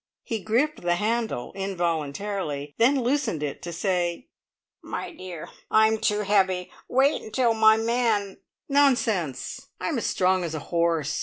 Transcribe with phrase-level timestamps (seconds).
[0.23, 4.29] He gripped the handle involuntarily, then loosened it to say:
[4.81, 6.71] "My dear, I'm too heavy.
[6.89, 8.37] Wait till my man"
[8.67, 9.67] "Nonsense!
[9.79, 11.19] I'm as strong as a horse.